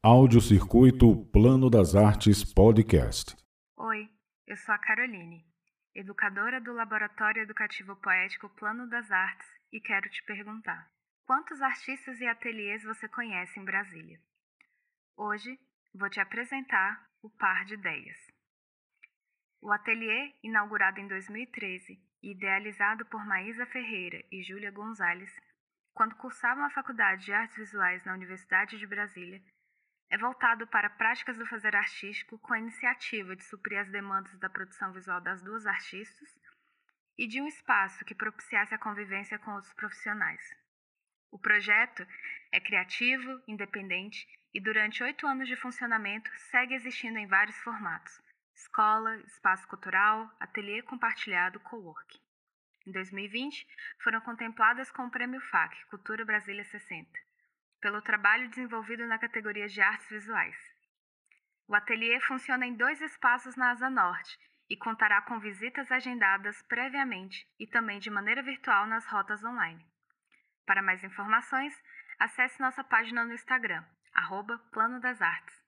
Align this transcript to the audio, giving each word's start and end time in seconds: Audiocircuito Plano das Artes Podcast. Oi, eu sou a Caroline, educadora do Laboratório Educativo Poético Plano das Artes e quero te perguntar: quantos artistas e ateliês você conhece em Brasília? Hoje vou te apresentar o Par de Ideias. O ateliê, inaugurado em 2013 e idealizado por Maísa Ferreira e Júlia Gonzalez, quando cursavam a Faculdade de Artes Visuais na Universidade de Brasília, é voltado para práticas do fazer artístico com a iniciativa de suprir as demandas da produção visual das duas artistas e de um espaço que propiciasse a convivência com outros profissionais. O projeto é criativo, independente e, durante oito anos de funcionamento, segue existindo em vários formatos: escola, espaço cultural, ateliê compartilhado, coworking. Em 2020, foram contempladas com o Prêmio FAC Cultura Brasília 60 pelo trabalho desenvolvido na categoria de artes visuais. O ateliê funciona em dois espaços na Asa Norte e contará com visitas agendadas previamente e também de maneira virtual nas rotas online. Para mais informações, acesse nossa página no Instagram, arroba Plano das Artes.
Audiocircuito 0.00 1.28
Plano 1.32 1.68
das 1.68 1.96
Artes 1.96 2.44
Podcast. 2.44 3.36
Oi, 3.76 4.08
eu 4.46 4.56
sou 4.56 4.72
a 4.72 4.78
Caroline, 4.78 5.44
educadora 5.92 6.60
do 6.60 6.72
Laboratório 6.72 7.42
Educativo 7.42 7.96
Poético 7.96 8.48
Plano 8.50 8.88
das 8.88 9.10
Artes 9.10 9.48
e 9.72 9.80
quero 9.80 10.08
te 10.08 10.22
perguntar: 10.22 10.88
quantos 11.26 11.60
artistas 11.60 12.20
e 12.20 12.28
ateliês 12.28 12.84
você 12.84 13.08
conhece 13.08 13.58
em 13.58 13.64
Brasília? 13.64 14.20
Hoje 15.16 15.58
vou 15.92 16.08
te 16.08 16.20
apresentar 16.20 17.04
o 17.20 17.28
Par 17.30 17.64
de 17.64 17.74
Ideias. 17.74 18.18
O 19.60 19.72
ateliê, 19.72 20.32
inaugurado 20.44 21.00
em 21.00 21.08
2013 21.08 22.00
e 22.22 22.30
idealizado 22.30 23.04
por 23.06 23.26
Maísa 23.26 23.66
Ferreira 23.66 24.24
e 24.30 24.44
Júlia 24.44 24.70
Gonzalez, 24.70 25.34
quando 25.92 26.14
cursavam 26.14 26.64
a 26.64 26.70
Faculdade 26.70 27.24
de 27.24 27.32
Artes 27.32 27.56
Visuais 27.56 28.04
na 28.04 28.14
Universidade 28.14 28.78
de 28.78 28.86
Brasília, 28.86 29.42
é 30.10 30.16
voltado 30.16 30.66
para 30.66 30.88
práticas 30.88 31.36
do 31.36 31.46
fazer 31.46 31.76
artístico 31.76 32.38
com 32.38 32.54
a 32.54 32.58
iniciativa 32.58 33.36
de 33.36 33.44
suprir 33.44 33.78
as 33.78 33.90
demandas 33.90 34.38
da 34.38 34.48
produção 34.48 34.92
visual 34.92 35.20
das 35.20 35.42
duas 35.42 35.66
artistas 35.66 36.28
e 37.16 37.26
de 37.26 37.40
um 37.40 37.46
espaço 37.46 38.04
que 38.04 38.14
propiciasse 38.14 38.74
a 38.74 38.78
convivência 38.78 39.38
com 39.38 39.52
outros 39.52 39.72
profissionais. 39.74 40.40
O 41.30 41.38
projeto 41.38 42.06
é 42.50 42.58
criativo, 42.58 43.42
independente 43.46 44.26
e, 44.54 44.60
durante 44.60 45.02
oito 45.02 45.26
anos 45.26 45.46
de 45.46 45.56
funcionamento, 45.56 46.30
segue 46.50 46.74
existindo 46.74 47.18
em 47.18 47.26
vários 47.26 47.58
formatos: 47.58 48.18
escola, 48.54 49.14
espaço 49.26 49.68
cultural, 49.68 50.34
ateliê 50.40 50.80
compartilhado, 50.80 51.60
coworking. 51.60 52.18
Em 52.86 52.92
2020, 52.92 53.66
foram 54.02 54.22
contempladas 54.22 54.90
com 54.90 55.04
o 55.04 55.10
Prêmio 55.10 55.40
FAC 55.42 55.84
Cultura 55.90 56.24
Brasília 56.24 56.64
60 56.64 57.27
pelo 57.80 58.02
trabalho 58.02 58.48
desenvolvido 58.48 59.06
na 59.06 59.18
categoria 59.18 59.68
de 59.68 59.80
artes 59.80 60.08
visuais. 60.08 60.56
O 61.66 61.74
ateliê 61.74 62.18
funciona 62.20 62.66
em 62.66 62.74
dois 62.74 63.00
espaços 63.00 63.56
na 63.56 63.70
Asa 63.70 63.90
Norte 63.90 64.38
e 64.70 64.76
contará 64.76 65.22
com 65.22 65.38
visitas 65.38 65.90
agendadas 65.90 66.62
previamente 66.62 67.46
e 67.58 67.66
também 67.66 67.98
de 67.98 68.10
maneira 68.10 68.42
virtual 68.42 68.86
nas 68.86 69.06
rotas 69.06 69.42
online. 69.44 69.84
Para 70.66 70.82
mais 70.82 71.02
informações, 71.04 71.74
acesse 72.18 72.60
nossa 72.60 72.84
página 72.84 73.24
no 73.24 73.32
Instagram, 73.32 73.84
arroba 74.14 74.58
Plano 74.72 75.00
das 75.00 75.20
Artes. 75.22 75.67